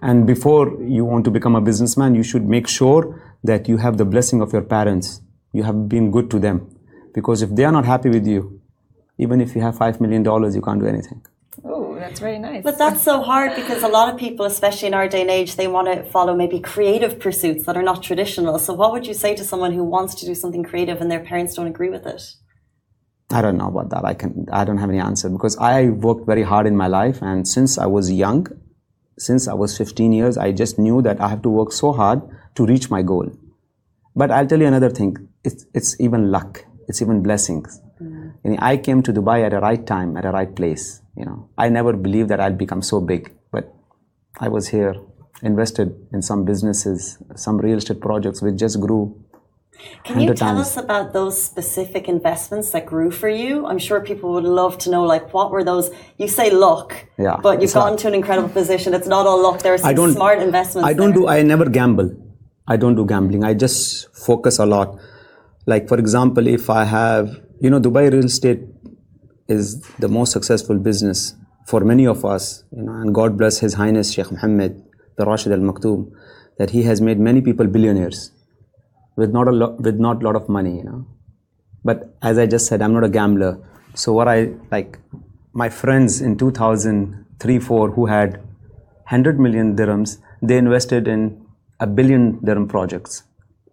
[0.02, 3.96] And before you want to become a businessman, you should make sure that you have
[3.96, 5.20] the blessing of your parents.
[5.52, 6.76] You have been good to them.
[7.14, 8.61] Because if they are not happy with you,
[9.18, 11.24] even if you have $5 million, you can't do anything.
[11.64, 12.62] Oh, that's very nice.
[12.62, 15.57] But that's so hard because a lot of people, especially in our day and age,
[15.57, 18.59] they want to follow maybe creative pursuits that are not traditional.
[18.59, 21.20] So, what would you say to someone who wants to do something creative and their
[21.20, 22.22] parents don't agree with it?
[23.31, 24.05] I don't know about that.
[24.05, 27.19] I can I don't have any answer because I worked very hard in my life
[27.23, 28.47] and since I was young,
[29.19, 32.23] since I was 15 years, I just knew that I have to work so hard
[32.55, 33.31] to reach my goal.
[34.15, 35.17] But I'll tell you another thing.
[35.43, 36.65] It's it's even luck.
[36.89, 37.81] It's even blessings.
[38.01, 38.57] Mm.
[38.61, 41.03] I came to Dubai at the right time, at the right place.
[41.17, 43.75] You know, I never believed that I'd become so big, but
[44.39, 44.95] I was here,
[45.43, 49.25] invested in some businesses, some real estate projects which just grew
[50.05, 50.61] can you tell times.
[50.61, 53.67] us about those specific investments that grew for you?
[53.67, 55.91] I'm sure people would love to know, like, what were those?
[56.19, 58.95] You say luck, yeah, but you've gotten to an incredible position.
[58.95, 59.62] It's not all luck.
[59.62, 60.89] There are some smart investments.
[60.89, 61.23] I don't there.
[61.23, 61.29] do.
[61.29, 62.11] I never gamble.
[62.69, 63.45] I don't do gambling.
[63.45, 64.99] I just focus a lot.
[65.67, 68.62] Like, for example, if I have, you know, Dubai real estate
[69.49, 71.35] is the most successful business
[71.67, 74.83] for many of us, you know, and God bless His Highness Sheikh Mohammed,
[75.17, 76.11] the Rashid Al Maktoum
[76.59, 78.31] that he has made many people billionaires
[79.16, 81.07] with not a lot with not lot of money, you know.
[81.85, 83.59] But as I just said, I'm not a gambler.
[83.94, 84.98] So what I like,
[85.52, 88.37] my friends in 2003, four who had
[89.09, 91.46] 100 million dirhams, they invested in
[91.81, 93.22] a billion dirham projects.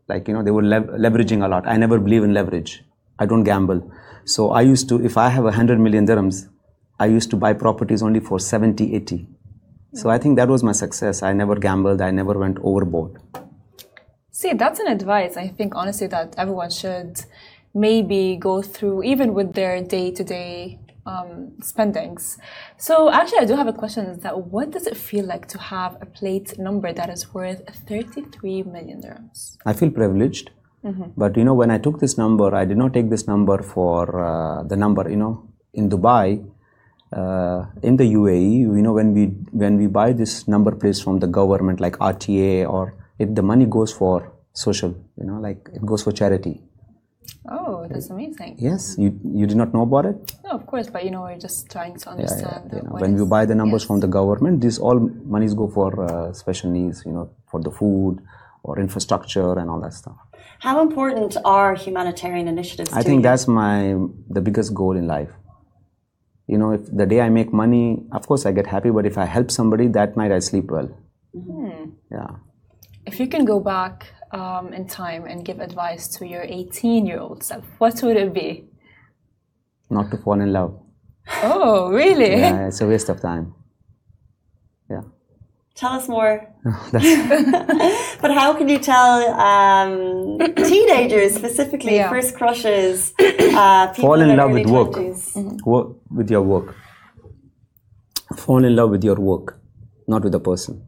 [0.07, 1.67] Like you know, they were lev- leveraging a lot.
[1.67, 2.83] I never believe in leverage.
[3.19, 3.91] I don't gamble.
[4.25, 6.47] So I used to, if I have 100 million dirhams,
[6.99, 9.27] I used to buy properties only for 70, 80.
[9.93, 11.21] So I think that was my success.
[11.21, 12.01] I never gambled.
[12.01, 13.17] I never went overboard.
[14.43, 17.13] See, that's an advice I think honestly that everyone should
[17.73, 20.79] maybe go through, even with their day to day
[21.61, 22.37] spendings.
[22.77, 25.57] So, actually, I do have a question is that what does it feel like to
[25.57, 29.55] have a plate number that is worth 33 million dirhams?
[29.65, 30.51] I feel privileged.
[31.15, 34.01] But you know, when I took this number, I did not take this number for
[34.19, 35.09] uh, the number.
[35.09, 36.45] You know, in Dubai,
[37.13, 39.27] uh, in the UAE, you know, when we
[39.63, 43.65] when we buy this number plates from the government, like RTA, or if the money
[43.65, 46.61] goes for social, you know, like it goes for charity.
[47.49, 48.55] Oh, that's amazing.
[48.59, 50.33] Yes, you you did not know about it.
[50.45, 52.69] No, of course, but you know, we're just trying to Yeah, understand.
[52.71, 53.87] yeah, you know, when is- you buy the numbers yes.
[53.87, 54.99] from the government, these all
[55.35, 57.03] monies go for uh, special needs.
[57.05, 58.19] You know, for the food
[58.63, 60.15] or infrastructure and all that stuff.
[60.59, 62.93] How important are humanitarian initiatives?
[62.93, 63.23] I to think you?
[63.29, 63.95] that's my
[64.29, 65.31] the biggest goal in life.
[66.47, 69.17] You know, if the day I make money, of course I get happy, but if
[69.17, 70.89] I help somebody, that night I sleep well.
[72.11, 72.29] Yeah.
[73.05, 77.19] If you can go back um, in time and give advice to your 18 year
[77.19, 78.65] old self, what would it be?
[79.89, 80.79] Not to fall in love.
[81.43, 82.31] Oh, really?
[82.31, 83.53] Yeah, it's a waste of time.
[84.89, 85.01] Yeah.
[85.75, 86.47] Tell us more.
[88.21, 92.09] but how can you tell um, teenagers specifically, Yeah.
[92.09, 94.91] first crushes, uh, people Fall in in love early with work.
[94.91, 95.65] 20s?
[95.65, 96.75] Work with your work.
[98.37, 99.59] Fall in love with your work,
[100.07, 100.81] not with the person.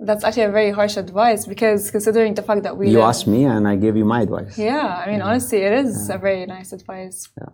[0.00, 3.26] That's actually a very harsh advice because considering the fact that we You live- asked
[3.26, 4.56] me and I gave you my advice.
[4.56, 7.28] Yeah, I mean, honestly, it is a very nice advice.
[7.36, 7.48] Yeah.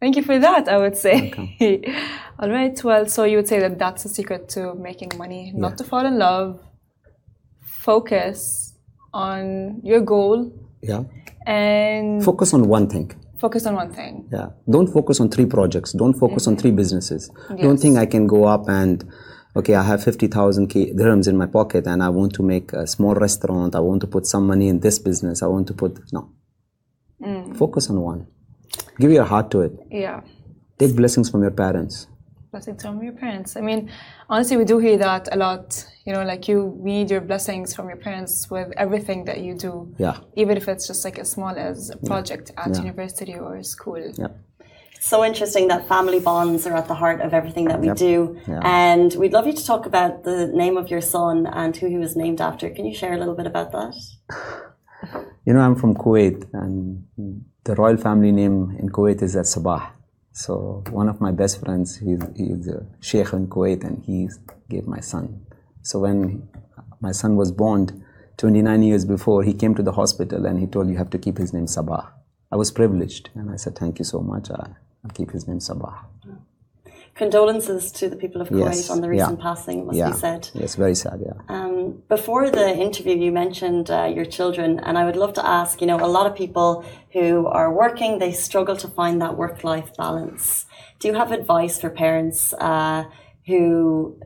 [0.00, 1.18] Thank you for that, I would say.
[2.38, 5.76] All right, well, so you would say that that's the secret to making money, not
[5.78, 6.60] to fall in love,
[7.62, 8.74] focus
[9.12, 11.02] on your goal, Yeah.
[11.46, 13.10] and Focus on one thing.
[13.40, 14.28] focus on one thing.
[14.32, 14.50] Yeah.
[14.70, 15.92] Don't focus on three projects.
[15.92, 17.30] Don't focus on three businesses.
[17.60, 19.04] Don't think I can go up and,
[19.56, 22.86] okay, I have 50,000 K- dirhams in my pocket and I want to make a
[22.86, 23.74] small restaurant.
[23.74, 25.42] I want to put some money in this business.
[25.42, 26.30] I want to put, no.
[27.22, 27.56] Mm.
[27.56, 28.26] Focus on one.
[29.00, 29.72] Give your heart to it.
[29.90, 30.20] Yeah.
[30.78, 32.06] Take blessings from your parents.
[32.52, 33.56] Blessings from your parents.
[33.56, 33.90] I mean,
[34.30, 35.84] honestly, we do hear that a lot.
[36.06, 39.94] You know, like you need your blessings from your parents with everything that you do.
[39.98, 40.18] Yeah.
[40.36, 42.80] Even if it's just like as small as a project at Yeah.
[42.82, 44.00] university or school.
[44.16, 44.28] Yeah.
[45.00, 48.38] So interesting that family bonds are at the heart of everything that we do.
[48.46, 48.60] Yeah.
[48.62, 51.98] And we'd love you to talk about the name of your son and who he
[51.98, 52.68] was named after.
[52.70, 53.94] Can you share a little bit about that?
[55.46, 57.04] You know, I'm from Kuwait, and
[57.64, 59.92] the royal family name in Kuwait is at Sabah.
[60.32, 64.28] So one of my best friends, he's, he's a sheikh in Kuwait, and he
[64.68, 65.46] gave my son.
[65.80, 66.48] So when
[67.00, 68.04] my son was born,
[68.36, 71.38] 29 years before, he came to the hospital and he told, you have to keep
[71.38, 72.08] his name Sabah.
[72.50, 74.50] I was privileged, and I said, thank you so much.
[74.50, 74.70] I,
[75.04, 75.96] I'll keep his name Sabah.
[77.14, 79.22] Condolences to the people of Kuwait Yes, on the yeah.
[79.24, 80.10] recent passing, it must yeah.
[80.10, 80.48] be said.
[80.54, 81.32] Yes, very sad, yeah.
[81.48, 85.80] Um, before the interview, you mentioned uh, your children, and I would love to ask.
[85.80, 89.90] You know, a lot of people who are working, they struggle to find that work-life
[89.96, 90.64] balance.
[91.00, 93.04] Do you have advice for parents uh,
[93.46, 94.20] who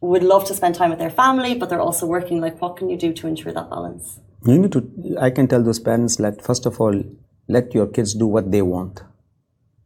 [0.00, 2.40] would love to spend time with their family, but they're also working?
[2.40, 4.20] Like, what can you do to ensure that balance?
[4.46, 6.94] You need to, I can tell those parents, let, first of all,
[7.48, 9.02] let your kids do what they want.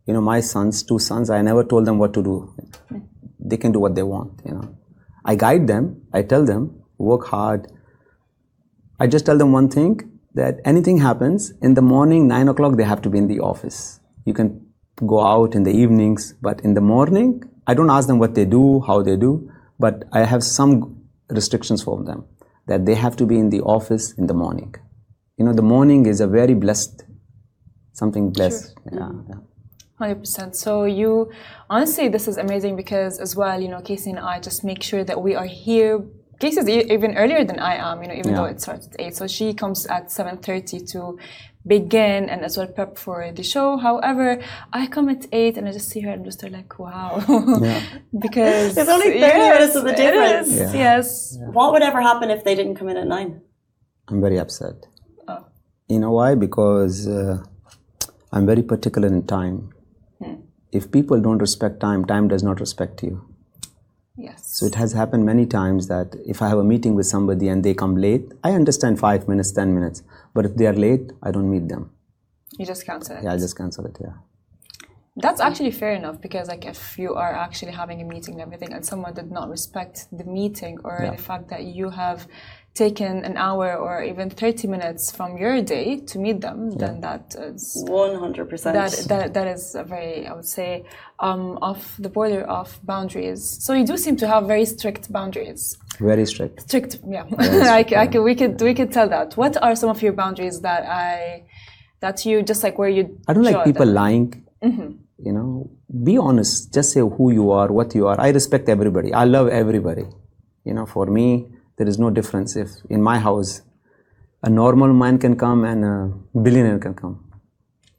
[0.06, 2.54] You know, my sons, two sons, I never told them what to do.
[3.38, 4.76] They can do what they want, you know.
[5.24, 7.68] I guide them, I tell them, work hard.
[8.98, 12.84] I just tell them one thing that anything happens, in the morning, nine o'clock, they
[12.84, 14.00] have to be in the office.
[14.24, 14.66] You can
[15.06, 18.44] go out in the evenings, but in the morning, I don't ask them what they
[18.44, 22.24] do, how they do, but I have some restrictions for them
[22.66, 24.74] that they have to be in the office in the morning.
[25.36, 27.04] You know, the morning is a very blessed,
[27.92, 28.74] something blessed.
[28.92, 29.34] Yeah, yeah.
[29.98, 30.56] Hundred percent.
[30.56, 31.30] So you,
[31.70, 35.04] honestly, this is amazing because as well, you know, Casey and I just make sure
[35.04, 36.04] that we are here.
[36.40, 39.14] Casey's e- even earlier than I am, you know, even though it starts at eight.
[39.14, 41.18] So she comes at seven thirty to
[41.66, 43.76] begin and as well prep for the show.
[43.76, 47.22] However, I come at eight and I just see her and I'm just like, wow,
[48.18, 50.52] because There's only 30 yes, minutes of the it difference.
[50.52, 50.72] Yeah.
[50.72, 51.38] Yes.
[51.38, 53.40] What would ever happen if they didn't come in at nine?
[54.08, 54.74] I'm very upset.
[55.28, 55.46] Oh.
[55.88, 56.34] You know why?
[56.34, 57.44] Because uh,
[58.32, 59.70] I'm very particular in time.
[60.22, 60.34] Hmm.
[60.72, 63.22] If people don't respect time, time does not respect you.
[64.16, 64.42] Yes.
[64.58, 67.64] So it has happened many times that if I have a meeting with somebody and
[67.64, 70.02] they come late, I understand five minutes, ten minutes.
[70.34, 71.90] But if they are late, I don't meet them.
[72.58, 73.24] you just cancel it.
[73.24, 73.96] Yeah, I just cancel it.
[74.00, 74.12] Yeah.
[75.16, 78.72] That's actually fair enough because, like, if you are actually having a meeting and everything,
[78.72, 81.10] and someone did not respect the meeting or Yeah.
[81.16, 82.26] the fact that you have
[82.74, 87.34] taken an hour or even 30 minutes from your day to meet them, then that
[87.38, 87.84] is.
[87.86, 88.74] One hundred percent.
[88.74, 90.84] That, that, that is a very, I would say,
[91.20, 93.58] um, off the border of boundaries.
[93.60, 95.76] So you do seem to have very strict boundaries.
[96.00, 96.62] Very strict.
[96.62, 97.24] Strict, yeah.
[97.38, 99.36] I, c- I c- we could we could tell that.
[99.36, 101.44] What are some of your boundaries that I
[102.00, 103.20] that you just like where you?
[103.28, 103.94] I don't like people them?
[103.94, 104.46] lying.
[104.64, 104.92] Mm-hmm.
[105.18, 105.70] You know,
[106.02, 106.72] be honest.
[106.72, 108.18] Just say who you are, what you are.
[108.18, 109.12] I respect everybody.
[109.12, 110.06] I love everybody.
[110.64, 112.56] You know, for me, there is no difference.
[112.56, 113.62] If in my house,
[114.42, 117.30] a normal man can come and a billionaire can come,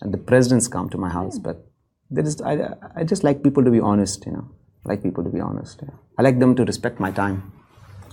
[0.01, 1.39] and the presidents come to my house.
[1.39, 1.65] But
[2.09, 4.25] there is, I, I just like people to be honest.
[4.25, 4.47] You know,
[4.85, 5.81] I like people to be honest.
[5.83, 5.95] Yeah.
[6.17, 7.51] I like them to respect my time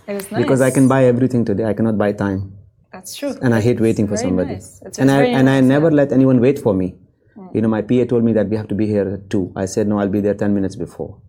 [0.06, 0.42] It is nice.
[0.42, 1.64] because I can buy everything today.
[1.64, 2.56] I cannot buy time
[2.92, 3.34] That's true.
[3.42, 4.54] and I hate waiting for somebody.
[4.54, 4.80] nice.
[4.98, 5.96] And I and I never yeah.
[6.02, 6.94] let anyone wait for me.
[7.34, 7.46] Hmm.
[7.54, 9.52] You know, my PA told me that we have to be here at two.
[9.56, 11.20] I said no, I'll be there ten minutes before,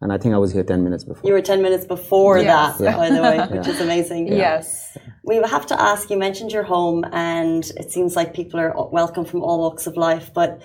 [0.00, 1.22] and I think I was here ten minutes before.
[1.28, 2.78] You were ten minutes before Yes.
[2.78, 4.28] that, by the way, which is amazing.
[4.28, 4.96] Yes.
[5.24, 6.10] We have to ask.
[6.10, 9.96] You mentioned your home, and it seems like people are welcome from all walks of
[9.96, 10.30] life.
[10.32, 10.62] But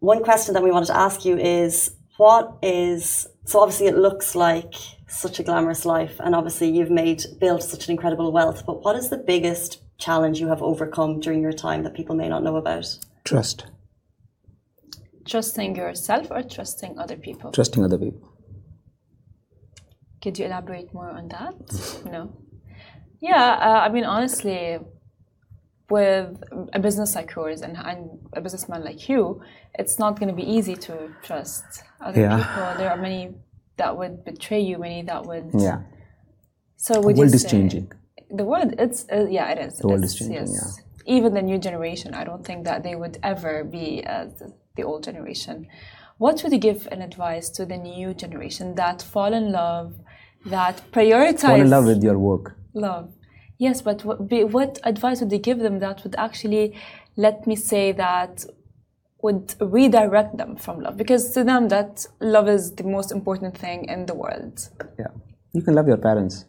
[0.00, 3.60] one question that we wanted to ask you is, what is so?
[3.60, 4.74] Obviously, it looks like
[5.06, 8.64] such a glamorous life, and obviously, you've made built such an incredible wealth.
[8.66, 12.28] But what is the biggest challenge you have overcome during your time that people may
[12.28, 12.86] not know about?
[13.24, 13.66] Trust,
[15.24, 17.52] Trusting yourself or trusting other people?
[17.52, 18.31] trusting other people.
[20.22, 21.54] Could you elaborate more on that?
[22.04, 22.32] no.
[23.20, 24.78] Yeah, uh, I mean, honestly,
[25.90, 29.42] with a business like yours and, and a businessman like you,
[29.78, 31.64] it's not going to be easy to trust
[32.00, 32.36] other Yeah.
[32.38, 32.74] people.
[32.78, 33.34] There are many
[33.76, 35.50] that would betray you, many that would.
[35.54, 35.82] Yeah,
[36.76, 37.92] So would the world you is changing.
[38.30, 39.78] The world, it's uh, yeah, it is.
[39.78, 40.80] The world It's- is changing, Yes.
[41.04, 44.28] Even the new generation, I don't think that they would ever be as
[44.76, 45.66] the old generation.
[46.18, 49.94] What would you give an advice to the new generation that fall in love,
[50.46, 52.56] that prioritize Fall in love with your work.
[52.74, 53.12] love?
[53.58, 56.76] Yes, but what, be, what advice would you give them that would actually,
[57.16, 58.44] let me say that,
[59.22, 60.96] would redirect them from love?
[60.96, 64.68] Because to them, that love is the most important thing in the world.
[64.98, 65.06] Yeah,
[65.52, 66.44] you can love your parents.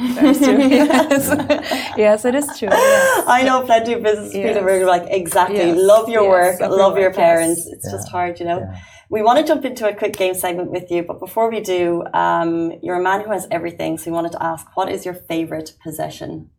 [0.00, 0.58] That's true.
[0.58, 1.94] yes.
[1.96, 2.68] yes, it is true.
[2.70, 3.24] Yes.
[3.26, 6.60] I know plenty of business people who are like, exactly, Yes, love your yes, work,
[6.60, 7.24] love your love your work, yes.
[7.26, 7.66] parents.
[7.66, 8.72] It's just hard, you know.
[9.10, 12.04] We want to jump into a quick game segment with you, but before we do,
[12.14, 13.98] um, you're a man who has everything.
[13.98, 16.50] So we wanted to ask, what is your favorite possession?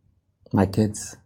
[0.52, 1.16] My kids,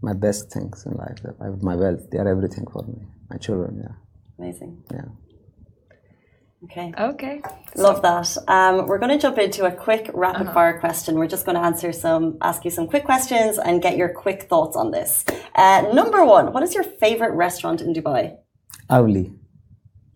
[0.00, 1.18] my best things in life.
[1.62, 2.10] My wealth.
[2.10, 3.06] They are everything for me.
[3.30, 3.80] My children.
[3.82, 3.94] Yeah,
[4.38, 4.82] Amazing.
[4.90, 5.04] yeah.
[6.64, 6.92] Okay.
[6.98, 7.42] Okay.
[7.76, 8.28] Love that.
[8.48, 10.54] Um, we're going to jump into a quick rapid Uh-huh.
[10.54, 11.16] fire question.
[11.18, 14.44] We're just going to answer some, ask you some quick questions and get your quick
[14.50, 15.24] thoughts on this.
[15.54, 18.36] Uh, number one, what is your favorite restaurant in Dubai?
[18.90, 19.24] Avli.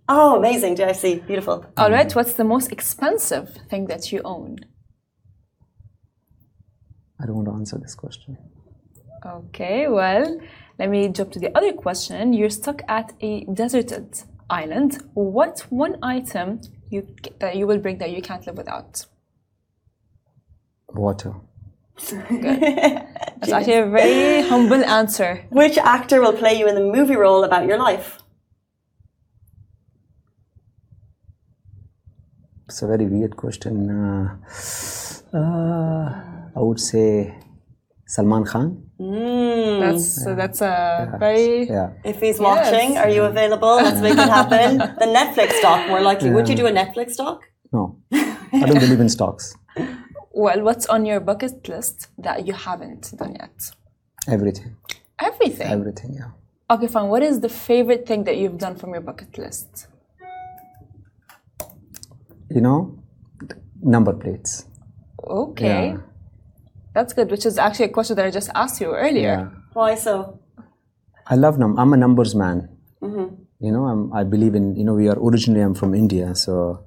[0.09, 0.75] Oh, amazing.
[0.77, 1.17] Do I see?
[1.17, 1.67] Beautiful.
[1.77, 2.11] All right.
[2.17, 4.57] What's the most expensive thing that you own?
[7.21, 8.39] I don't want to answer this question.
[9.27, 9.87] Okay.
[9.89, 10.41] Well,
[10.79, 12.33] let me jump to the other question.
[12.33, 15.03] You're stuck at a deserted island.
[15.15, 17.07] What one item you
[17.41, 19.07] that you will bring that you can't live without?
[20.95, 21.35] Water.
[22.09, 22.43] Good.
[23.41, 25.45] That's actually a very humble answer.
[25.51, 28.19] Which actor will play you in the movie role about your life?
[32.69, 33.91] It's a very weird question.
[33.91, 34.37] Uh,
[35.33, 36.23] uh,
[36.57, 37.35] I would say
[38.09, 38.67] Salman Khan.
[38.99, 39.81] Mm.
[39.81, 41.91] That's that's a very Yeah.
[42.05, 43.77] If he's watching, are you available?
[43.87, 44.79] Let's make it happen.
[45.03, 46.31] The Netflix stock, more likely.
[46.31, 47.39] Would you do a Netflix stock?
[47.73, 47.83] No,
[48.63, 49.45] I don't believe in stocks.
[50.33, 50.61] well.
[50.69, 53.57] What's on your bucket list that you haven't done yet?
[54.37, 54.71] Everything.
[55.31, 55.69] Everything.
[55.77, 56.11] Everything.
[56.21, 56.31] Yeah.
[56.75, 57.09] Okay, fine.
[57.15, 59.87] What is the favorite thing that you've done from your bucket list?
[62.57, 62.79] You know,
[63.83, 64.65] number plates.
[65.23, 65.89] Okay.
[65.91, 66.08] Yeah.
[66.95, 69.51] That's good, which is actually a question that I just asked you earlier.
[69.53, 69.61] Yeah.
[69.73, 70.41] Why so?
[71.27, 71.79] I love num.
[71.79, 72.69] I'm a numbers man.
[73.03, 73.35] Mm-hmm.
[73.61, 74.77] You know, I'm, I believe in.
[74.77, 75.61] You know, we are originally.
[75.61, 76.85] I'm from India, so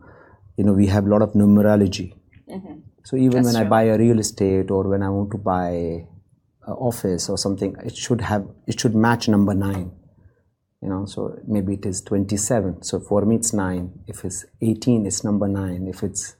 [0.57, 2.13] you know we have a lot of numerology.
[2.49, 2.79] Mm-hmm.
[3.03, 6.07] So even when I buy a real estate or when I want to buy an
[6.67, 9.91] office or something, it should have it should match number nine.
[10.81, 12.81] You know, so maybe it is 27.
[12.81, 14.03] So for me, it's nine.
[14.07, 15.87] If it's 18, it's number nine.
[15.87, 16.35] If it's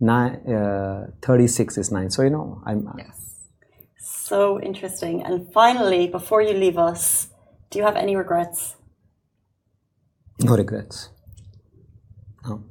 [0.00, 2.10] nine, uh, 36 is nine.
[2.10, 2.88] So you know, I'm.
[2.96, 3.36] Yes.
[3.98, 5.22] So interesting.
[5.22, 7.28] And finally, before you leave us,
[7.70, 8.76] do you have any regrets?
[10.40, 11.10] No regrets.
[12.44, 12.62] No.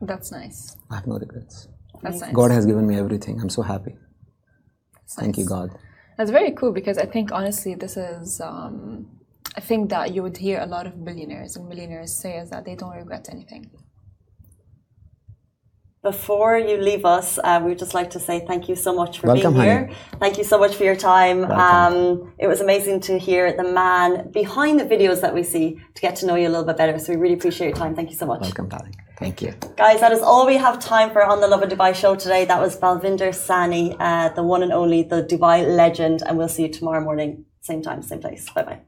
[0.00, 0.76] That's nice.
[0.90, 1.68] I have no regrets.
[2.02, 2.32] That's nice.
[2.32, 3.40] God has given me everything.
[3.40, 3.96] I'm so happy.
[5.18, 5.44] Thank you.
[5.44, 5.70] God.
[6.16, 9.06] That's very cool because I think honestly, this is um,
[9.56, 12.64] a thing that you would hear a lot of billionaires and millionaires say is that
[12.64, 13.70] they don't regret anything.
[16.12, 19.12] Before you leave us, uh, we would just like to say thank you so much
[19.18, 19.86] for Welcome, being here.
[19.86, 20.20] honey.
[20.24, 21.38] Thank you so much for your time.
[21.66, 26.00] Um, it was amazing to hear the man behind the videos that we see to
[26.06, 26.96] get to know you a little bit better.
[27.00, 27.92] So we really appreciate your time.
[27.98, 28.42] Thank you so much.
[28.42, 28.94] Welcome, darling.
[29.22, 29.52] Thank you.
[29.84, 32.44] Guys, that is all we have time for on the Lovin Dubai show today.
[32.44, 36.22] That was Balvinder Sahni, uh, the one and only, the Dubai legend.
[36.26, 38.48] And we'll see you tomorrow morning, same time, same place.
[38.56, 38.80] Bye bye.